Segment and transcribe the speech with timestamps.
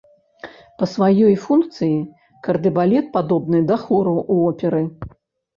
[0.83, 1.99] Па сваёй функцыі
[2.47, 4.83] кардэбалет падобны да хору ў оперы.